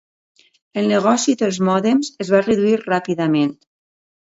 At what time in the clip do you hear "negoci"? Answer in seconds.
0.91-1.35